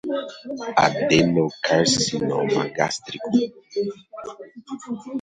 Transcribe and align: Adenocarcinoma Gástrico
Adenocarcinoma 0.85 2.61
Gástrico 2.77 3.29